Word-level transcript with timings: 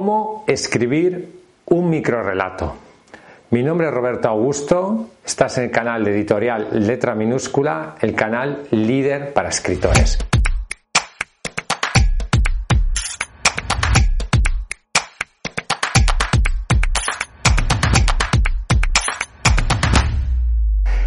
¿Cómo 0.00 0.44
escribir 0.46 1.42
un 1.66 1.90
microrelato? 1.90 2.74
Mi 3.50 3.62
nombre 3.62 3.88
es 3.88 3.92
Roberto 3.92 4.30
Augusto, 4.30 5.10
estás 5.22 5.58
en 5.58 5.64
el 5.64 5.70
canal 5.70 6.02
de 6.02 6.12
editorial 6.12 6.68
Letra 6.72 7.14
Minúscula, 7.14 7.96
el 8.00 8.14
canal 8.14 8.62
líder 8.70 9.34
para 9.34 9.50
escritores. 9.50 10.16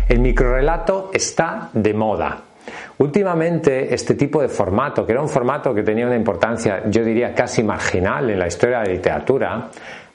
El 0.08 0.20
microrelato 0.20 1.10
está 1.16 1.72
de 1.74 1.96
moda. 1.96 2.44
Últimamente 2.98 3.94
este 3.94 4.16
tipo 4.16 4.42
de 4.42 4.48
formato, 4.48 5.06
que 5.06 5.12
era 5.12 5.22
un 5.22 5.30
formato 5.30 5.74
que 5.74 5.84
tenía 5.84 6.06
una 6.06 6.16
importancia, 6.16 6.84
yo 6.90 7.04
diría, 7.04 7.34
casi 7.34 7.64
marginal 7.64 8.30
en 8.30 8.40
la 8.40 8.48
historia 8.48 8.80
de 8.80 8.86
la 8.88 8.94
literatura, 8.94 9.70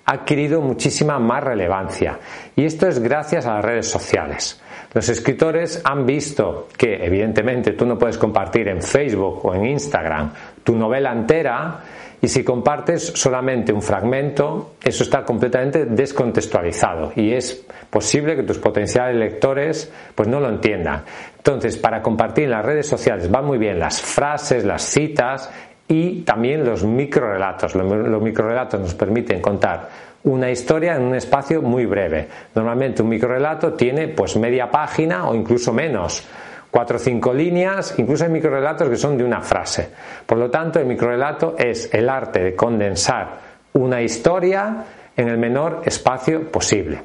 ha 0.04 0.12
adquirido 0.12 0.60
muchísima 0.60 1.18
más 1.18 1.44
relevancia. 1.44 2.18
Y 2.56 2.64
esto 2.64 2.88
es 2.88 2.98
gracias 2.98 3.46
a 3.46 3.54
las 3.54 3.64
redes 3.64 3.90
sociales. 3.90 4.60
Los 4.94 5.08
escritores 5.10 5.82
han 5.84 6.06
visto 6.06 6.68
que, 6.76 7.04
evidentemente, 7.04 7.72
tú 7.72 7.84
no 7.84 7.98
puedes 7.98 8.16
compartir 8.16 8.68
en 8.68 8.80
Facebook 8.80 9.44
o 9.44 9.54
en 9.54 9.66
Instagram 9.66 10.32
tu 10.64 10.74
novela 10.74 11.12
entera 11.12 11.80
y 12.20 12.26
si 12.26 12.42
compartes 12.42 13.12
solamente 13.14 13.72
un 13.72 13.82
fragmento, 13.82 14.74
eso 14.82 15.04
está 15.04 15.24
completamente 15.24 15.84
descontextualizado 15.84 17.12
y 17.14 17.32
es 17.32 17.64
posible 17.90 18.34
que 18.34 18.42
tus 18.42 18.58
potenciales 18.58 19.16
lectores 19.16 19.92
pues 20.14 20.26
no 20.26 20.40
lo 20.40 20.48
entiendan. 20.48 21.04
Entonces, 21.38 21.78
para 21.78 22.02
compartir 22.02 22.44
en 22.44 22.50
las 22.50 22.64
redes 22.64 22.86
sociales 22.86 23.30
van 23.30 23.46
muy 23.46 23.58
bien 23.58 23.78
las 23.78 24.02
frases, 24.02 24.64
las 24.64 24.82
citas 24.82 25.50
y 25.88 26.20
también 26.20 26.64
los 26.64 26.84
microrelatos. 26.84 27.74
Los 27.74 28.22
microrelatos 28.22 28.80
nos 28.80 28.94
permiten 28.94 29.40
contar 29.40 29.88
una 30.24 30.50
historia 30.50 30.96
en 30.96 31.02
un 31.02 31.14
espacio 31.14 31.62
muy 31.62 31.86
breve. 31.86 32.28
Normalmente 32.54 33.02
un 33.02 33.08
microrelato 33.08 33.72
tiene 33.72 34.08
pues 34.08 34.36
media 34.36 34.70
página 34.70 35.28
o 35.28 35.34
incluso 35.34 35.72
menos 35.72 36.26
cuatro 36.70 36.96
o 36.96 36.98
cinco 36.98 37.32
líneas, 37.32 37.94
incluso 37.98 38.24
hay 38.24 38.30
microrelatos 38.30 38.88
que 38.90 38.96
son 38.96 39.16
de 39.16 39.24
una 39.24 39.40
frase. 39.40 39.88
Por 40.26 40.36
lo 40.36 40.50
tanto, 40.50 40.78
el 40.78 40.86
microrelato 40.86 41.54
es 41.56 41.92
el 41.94 42.08
arte 42.08 42.42
de 42.42 42.54
condensar 42.54 43.38
una 43.72 44.02
historia 44.02 44.84
en 45.16 45.28
el 45.28 45.38
menor 45.38 45.82
espacio 45.84 46.50
posible. 46.50 47.00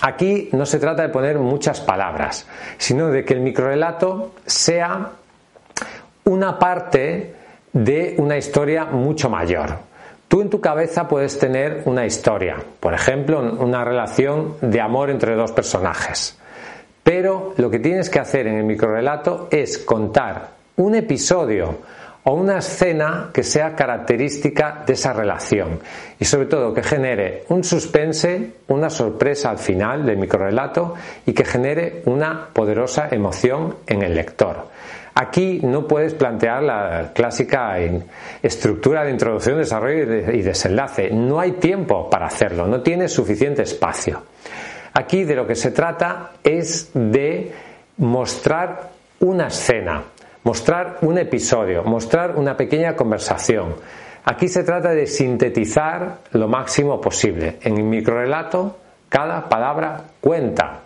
Aquí 0.00 0.48
no 0.52 0.66
se 0.66 0.78
trata 0.78 1.02
de 1.02 1.08
poner 1.08 1.38
muchas 1.38 1.80
palabras, 1.80 2.46
sino 2.78 3.08
de 3.08 3.24
que 3.24 3.34
el 3.34 3.40
microrelato 3.40 4.32
sea 4.46 5.12
una 6.24 6.58
parte 6.58 7.34
de 7.72 8.14
una 8.18 8.36
historia 8.36 8.84
mucho 8.84 9.30
mayor. 9.30 9.78
Tú 10.28 10.40
en 10.40 10.50
tu 10.50 10.60
cabeza 10.60 11.08
puedes 11.08 11.38
tener 11.38 11.82
una 11.84 12.06
historia, 12.06 12.56
por 12.80 12.94
ejemplo, 12.94 13.40
una 13.40 13.84
relación 13.84 14.56
de 14.62 14.80
amor 14.80 15.10
entre 15.10 15.34
dos 15.34 15.52
personajes. 15.52 16.38
Pero 17.02 17.52
lo 17.56 17.70
que 17.70 17.80
tienes 17.80 18.08
que 18.08 18.20
hacer 18.20 18.46
en 18.46 18.56
el 18.56 18.64
microrelato 18.64 19.48
es 19.50 19.78
contar 19.78 20.48
un 20.76 20.94
episodio 20.94 21.78
o 22.24 22.34
una 22.34 22.58
escena 22.58 23.30
que 23.32 23.42
sea 23.42 23.74
característica 23.74 24.84
de 24.86 24.92
esa 24.92 25.12
relación 25.12 25.80
y 26.18 26.24
sobre 26.24 26.46
todo 26.46 26.72
que 26.72 26.82
genere 26.82 27.44
un 27.48 27.64
suspense, 27.64 28.52
una 28.68 28.90
sorpresa 28.90 29.50
al 29.50 29.58
final 29.58 30.06
del 30.06 30.18
microrelato 30.18 30.94
y 31.26 31.32
que 31.32 31.44
genere 31.44 32.02
una 32.06 32.48
poderosa 32.52 33.08
emoción 33.10 33.76
en 33.86 34.02
el 34.02 34.14
lector. 34.14 34.68
Aquí 35.14 35.60
no 35.62 35.86
puedes 35.86 36.14
plantear 36.14 36.62
la 36.62 37.10
clásica 37.12 37.76
estructura 38.42 39.04
de 39.04 39.10
introducción, 39.10 39.58
desarrollo 39.58 40.32
y 40.32 40.40
desenlace. 40.40 41.10
No 41.10 41.38
hay 41.38 41.52
tiempo 41.52 42.08
para 42.08 42.26
hacerlo, 42.26 42.66
no 42.66 42.80
tienes 42.80 43.12
suficiente 43.12 43.62
espacio. 43.62 44.22
Aquí 44.94 45.24
de 45.24 45.34
lo 45.34 45.46
que 45.46 45.54
se 45.54 45.70
trata 45.70 46.32
es 46.42 46.90
de 46.94 47.52
mostrar 47.98 48.90
una 49.20 49.48
escena, 49.48 50.02
mostrar 50.44 50.98
un 51.02 51.18
episodio, 51.18 51.84
mostrar 51.84 52.36
una 52.36 52.56
pequeña 52.56 52.96
conversación. 52.96 53.74
Aquí 54.24 54.48
se 54.48 54.64
trata 54.64 54.90
de 54.90 55.06
sintetizar 55.06 56.18
lo 56.32 56.48
máximo 56.48 57.00
posible. 57.00 57.58
En 57.62 57.76
el 57.76 57.84
microrelato, 57.84 58.78
cada 59.08 59.48
palabra 59.48 60.04
cuenta. 60.20 60.80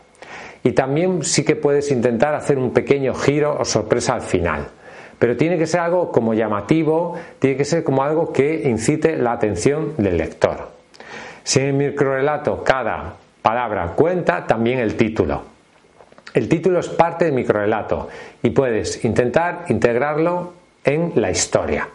Y 0.62 0.72
también 0.72 1.22
sí 1.22 1.45
que 1.45 1.56
puedes 1.56 1.91
intentar 1.91 2.34
hacer 2.34 2.59
un 2.59 2.72
pequeño 2.72 3.15
giro 3.15 3.56
o 3.59 3.65
sorpresa 3.65 4.15
al 4.15 4.22
final. 4.22 4.69
Pero 5.19 5.37
tiene 5.37 5.56
que 5.56 5.66
ser 5.66 5.81
algo 5.81 6.11
como 6.11 6.34
llamativo, 6.34 7.15
tiene 7.39 7.56
que 7.56 7.65
ser 7.65 7.84
como 7.84 8.03
algo 8.03 8.33
que 8.33 8.69
incite 8.69 9.16
la 9.16 9.33
atención 9.33 9.95
del 9.97 10.16
lector. 10.19 10.71
Si 11.45 11.61
en 11.61 11.66
el 11.66 11.75
microrelato 11.75 12.65
cada 12.65 13.15
palabra 13.41 13.93
cuenta 13.95 14.47
también 14.47 14.81
el 14.81 14.97
título. 14.97 15.56
El 16.37 16.51
título 16.51 16.81
es 16.81 16.89
parte 16.91 17.25
del 17.25 17.33
microrelato 17.33 18.11
y 18.43 18.51
puedes 18.51 19.03
intentar 19.07 19.65
integrarlo 19.69 20.53
en 20.85 21.13
la 21.15 21.31
historia. 21.31 21.89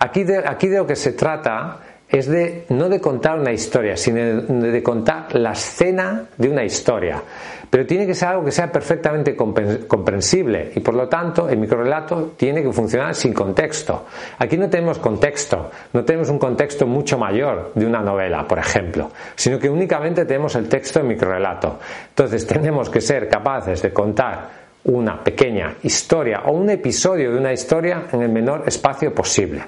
Aquí 0.00 0.24
de, 0.24 0.38
aquí 0.38 0.66
de 0.66 0.78
lo 0.78 0.86
que 0.88 0.96
se 0.96 1.12
trata 1.12 1.78
es 2.14 2.28
de 2.28 2.64
no 2.68 2.88
de 2.88 3.00
contar 3.00 3.40
una 3.40 3.52
historia, 3.52 3.96
sino 3.96 4.40
de, 4.42 4.82
contar 4.84 5.34
la 5.34 5.50
escena 5.50 6.26
de 6.36 6.48
una 6.48 6.62
historia. 6.62 7.20
Pero 7.68 7.84
tiene 7.86 8.06
que 8.06 8.14
ser 8.14 8.28
algo 8.28 8.44
que 8.44 8.52
sea 8.52 8.70
perfectamente 8.70 9.34
comprensible 9.34 10.70
y 10.76 10.80
por 10.80 10.94
lo 10.94 11.08
tanto 11.08 11.48
el 11.48 11.58
microrelato 11.58 12.34
tiene 12.36 12.62
que 12.62 12.72
funcionar 12.72 13.16
sin 13.16 13.32
contexto. 13.32 14.04
Aquí 14.38 14.56
no 14.56 14.70
tenemos 14.70 15.00
contexto, 15.00 15.72
no 15.92 16.04
tenemos 16.04 16.28
un 16.30 16.38
contexto 16.38 16.86
mucho 16.86 17.18
mayor 17.18 17.72
de 17.74 17.84
una 17.84 18.00
novela, 18.00 18.46
por 18.46 18.60
ejemplo, 18.60 19.10
sino 19.34 19.58
que 19.58 19.68
únicamente 19.68 20.24
tenemos 20.24 20.54
el 20.54 20.68
texto 20.68 21.00
del 21.00 21.08
microrelato. 21.08 21.80
Entonces 22.10 22.46
tenemos 22.46 22.88
que 22.90 23.00
ser 23.00 23.28
capaces 23.28 23.82
de 23.82 23.92
contar 23.92 24.64
una 24.84 25.24
pequeña 25.24 25.74
historia 25.82 26.42
o 26.44 26.52
un 26.52 26.70
episodio 26.70 27.32
de 27.32 27.38
una 27.38 27.52
historia 27.52 28.04
en 28.12 28.22
el 28.22 28.28
menor 28.28 28.62
espacio 28.66 29.12
posible. 29.12 29.62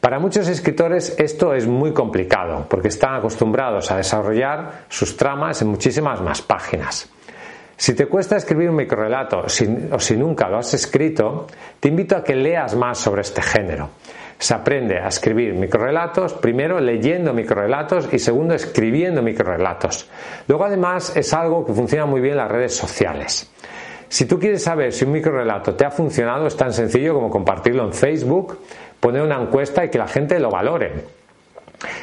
Para 0.00 0.20
muchos 0.20 0.48
escritores 0.48 1.16
esto 1.18 1.54
es 1.54 1.66
muy 1.66 1.92
complicado 1.92 2.66
porque 2.68 2.88
están 2.88 3.16
acostumbrados 3.16 3.90
a 3.90 3.96
desarrollar 3.96 4.84
sus 4.88 5.16
tramas 5.16 5.60
en 5.62 5.68
muchísimas 5.68 6.20
más 6.20 6.40
páginas. 6.40 7.10
Si 7.76 7.94
te 7.94 8.06
cuesta 8.06 8.36
escribir 8.36 8.70
un 8.70 8.76
microrelato 8.76 9.40
o 9.40 9.48
si 9.48 10.16
nunca 10.16 10.48
lo 10.48 10.58
has 10.58 10.74
escrito, 10.74 11.46
te 11.80 11.88
invito 11.88 12.16
a 12.16 12.24
que 12.24 12.34
leas 12.34 12.74
más 12.74 12.98
sobre 12.98 13.22
este 13.22 13.42
género. 13.42 13.90
Se 14.38 14.54
aprende 14.54 14.98
a 15.00 15.08
escribir 15.08 15.54
microrelatos, 15.54 16.34
primero 16.34 16.78
leyendo 16.80 17.32
microrelatos 17.32 18.08
y 18.12 18.20
segundo 18.20 18.54
escribiendo 18.54 19.20
microrelatos. 19.20 20.08
Luego 20.46 20.64
además 20.64 21.16
es 21.16 21.32
algo 21.34 21.66
que 21.66 21.72
funciona 21.72 22.06
muy 22.06 22.20
bien 22.20 22.32
en 22.32 22.38
las 22.38 22.50
redes 22.50 22.76
sociales. 22.76 23.50
Si 24.08 24.24
tú 24.24 24.38
quieres 24.38 24.62
saber 24.62 24.92
si 24.92 25.04
un 25.04 25.12
microrelato 25.12 25.74
te 25.74 25.84
ha 25.84 25.90
funcionado, 25.90 26.46
es 26.46 26.56
tan 26.56 26.72
sencillo 26.72 27.14
como 27.14 27.30
compartirlo 27.30 27.84
en 27.84 27.92
Facebook, 27.92 28.58
poner 29.00 29.22
una 29.22 29.40
encuesta 29.40 29.84
y 29.84 29.90
que 29.90 29.98
la 29.98 30.08
gente 30.08 30.38
lo 30.40 30.50
valore. 30.50 31.18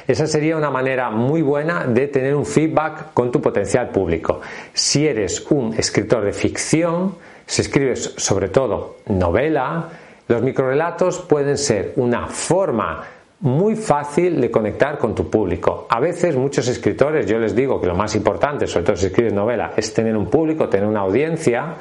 Esa 0.08 0.28
sería 0.28 0.56
una 0.56 0.70
manera 0.70 1.10
muy 1.10 1.42
buena 1.42 1.86
de 1.86 2.08
tener 2.08 2.36
un 2.36 2.46
feedback 2.46 3.14
con 3.14 3.32
tu 3.32 3.42
potencial 3.42 3.90
público. 3.90 4.40
Si 4.74 5.08
eres 5.08 5.46
un 5.50 5.74
escritor 5.74 6.24
de 6.24 6.32
ficción, 6.32 7.16
si 7.46 7.62
escribes 7.62 8.14
sobre 8.18 8.50
todo 8.50 8.98
novela, 9.08 9.90
los 10.28 10.42
microrelatos 10.42 11.20
pueden 11.20 11.58
ser 11.58 11.94
una 11.98 12.28
forma 12.28 13.04
muy 13.42 13.76
fácil 13.76 14.40
de 14.40 14.50
conectar 14.50 14.98
con 14.98 15.14
tu 15.14 15.30
público. 15.30 15.88
A 15.90 16.00
veces 16.00 16.36
muchos 16.36 16.68
escritores, 16.68 17.26
yo 17.26 17.38
les 17.38 17.56
digo 17.56 17.80
que 17.82 17.88
lo 17.88 17.96
más 17.96 18.16
importante, 18.16 18.66
sobre 18.68 18.86
todo 18.86 18.96
si 18.96 19.08
escribes 19.08 19.34
novela, 19.34 19.74
es 19.76 19.94
tener 19.94 20.16
un 20.16 20.28
público, 20.28 20.70
tener 20.70 20.88
una 20.88 21.02
audiencia 21.02 21.76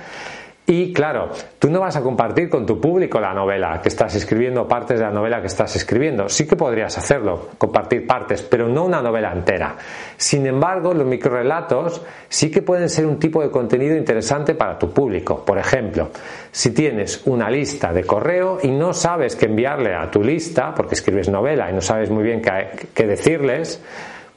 Y 0.67 0.95
claro, 0.95 1.29
tú 1.59 1.69
no 1.69 1.81
vas 1.81 1.95
a 1.97 2.01
compartir 2.01 2.49
con 2.49 2.65
tu 2.65 2.81
público 2.81 3.21
la 3.21 3.35
novela 3.35 3.83
que 3.83 3.91
estás 3.91 4.15
escribiendo, 4.15 4.67
partes 4.67 4.99
de 4.99 5.05
la 5.05 5.11
novela 5.11 5.43
que 5.43 5.49
estás 5.49 5.77
escribiendo. 5.77 6.31
Sí 6.31 6.47
que 6.47 6.57
podrías 6.57 6.97
hacerlo, 6.97 7.51
compartir 7.59 8.07
partes, 8.07 8.41
pero 8.41 8.67
no 8.67 8.87
una 8.87 9.03
novela 9.03 9.31
entera. 9.31 9.77
Sin 10.17 10.47
embargo, 10.47 10.95
los 10.95 11.07
microrelatos 11.07 12.01
sí 12.31 12.51
que 12.51 12.63
pueden 12.63 12.89
ser 12.89 13.05
un 13.05 13.19
tipo 13.19 13.43
de 13.43 13.51
contenido 13.51 13.95
interesante 13.95 14.55
para 14.55 14.79
tu 14.79 14.91
público. 14.91 15.45
Por 15.45 15.59
ejemplo, 15.59 16.09
si 16.51 16.73
tienes 16.73 17.27
una 17.27 17.51
lista 17.51 17.93
de 17.93 18.05
correo 18.05 18.59
y 18.63 18.71
no 18.71 18.95
sabes 18.95 19.37
qué 19.37 19.45
enviarle 19.45 19.95
a 19.95 20.11
tu 20.11 20.23
lista, 20.23 20.73
porque 20.75 20.95
escribes 20.95 21.29
novela 21.29 21.71
y 21.71 21.75
no 21.75 21.83
sabes 21.83 22.09
muy 22.09 22.23
bien 22.23 22.41
qué, 22.41 22.89
qué 22.95 23.07
decirles, 23.07 23.83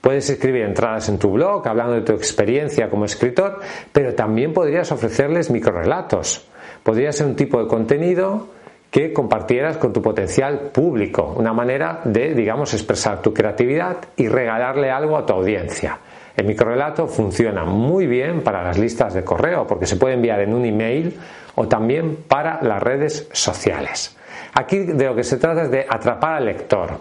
Puedes 0.02 0.30
escribir 0.30 0.64
entradas 0.64 1.10
en 1.10 1.18
tu 1.18 1.32
blog 1.32 1.68
hablando 1.68 1.94
de 1.94 2.02
tu 2.02 2.14
experiencia 2.14 2.90
como 2.90 3.06
escritor, 3.06 3.60
pero 3.92 4.14
también 4.14 4.54
podrías 4.54 4.92
ofrecerles 4.92 5.50
microrelatos. 5.50 6.48
Podría 6.84 7.12
ser 7.12 7.28
un 7.28 7.36
tipo 7.36 7.62
de 7.62 7.68
contenido 7.68 8.48
que 8.90 9.12
compartieras 9.12 9.78
con 9.78 9.92
tu 9.92 10.02
potencial 10.02 10.72
público, 10.72 11.34
una 11.36 11.54
manera 11.54 12.02
de, 12.06 12.34
digamos, 12.34 12.74
expresar 12.74 13.22
tu 13.22 13.34
creatividad 13.34 13.98
y 14.16 14.28
regalarle 14.28 14.90
algo 14.90 15.18
a 15.18 15.26
tu 15.26 15.34
audiencia. 15.34 16.00
El 16.36 16.46
microrelato 16.46 17.08
funciona 17.08 17.66
muy 17.66 18.06
bien 18.06 18.42
para 18.42 18.64
las 18.64 18.78
listas 18.78 19.14
de 19.14 19.24
correo 19.24 19.66
porque 19.66 19.88
se 19.88 19.98
puede 19.98 20.14
enviar 20.14 20.40
en 20.40 20.54
un 20.54 20.66
email 20.66 21.20
o 21.56 21.68
también 21.68 22.18
para 22.28 22.62
las 22.62 22.82
redes 22.82 23.28
sociales. 23.34 24.16
Aquí 24.54 24.80
de 24.80 25.06
lo 25.06 25.16
que 25.16 25.24
se 25.24 25.38
trata 25.38 25.64
es 25.64 25.72
de 25.72 25.86
atrapar 25.90 26.36
al 26.36 26.46
lector, 26.46 26.92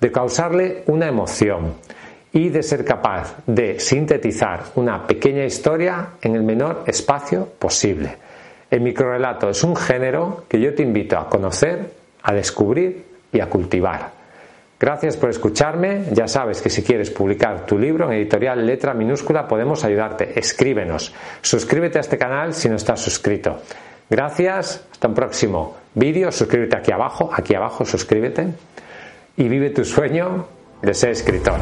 de 0.00 0.12
causarle 0.12 0.82
una 0.86 1.06
emoción, 1.06 1.74
y 2.34 2.48
de 2.48 2.62
ser 2.62 2.84
capaz 2.84 3.36
de 3.46 3.78
sintetizar 3.78 4.64
una 4.74 5.06
pequeña 5.06 5.44
historia 5.44 6.14
en 6.20 6.34
el 6.34 6.42
menor 6.42 6.82
espacio 6.86 7.48
posible. 7.58 8.16
El 8.68 8.80
microrelato 8.80 9.48
es 9.48 9.62
un 9.62 9.76
género 9.76 10.44
que 10.48 10.60
yo 10.60 10.74
te 10.74 10.82
invito 10.82 11.16
a 11.16 11.28
conocer, 11.28 11.92
a 12.24 12.34
descubrir 12.34 13.04
y 13.32 13.38
a 13.38 13.48
cultivar. 13.48 14.10
Gracias 14.80 15.16
por 15.16 15.30
escucharme. 15.30 16.06
Ya 16.10 16.26
sabes 16.26 16.60
que 16.60 16.70
si 16.70 16.82
quieres 16.82 17.08
publicar 17.10 17.64
tu 17.64 17.78
libro 17.78 18.06
en 18.06 18.18
editorial 18.18 18.66
letra 18.66 18.94
minúscula 18.94 19.46
podemos 19.46 19.84
ayudarte. 19.84 20.36
Escríbenos. 20.36 21.14
Suscríbete 21.40 21.98
a 21.98 22.00
este 22.00 22.18
canal 22.18 22.52
si 22.52 22.68
no 22.68 22.74
estás 22.74 23.00
suscrito. 23.00 23.60
Gracias. 24.10 24.84
Hasta 24.90 25.06
un 25.06 25.14
próximo 25.14 25.76
vídeo. 25.94 26.32
Suscríbete 26.32 26.76
aquí 26.76 26.90
abajo. 26.90 27.30
Aquí 27.32 27.54
abajo 27.54 27.84
suscríbete. 27.84 28.48
Y 29.36 29.48
vive 29.48 29.70
tu 29.70 29.84
sueño 29.84 30.48
de 30.82 30.94
ser 30.94 31.10
escritor. 31.10 31.60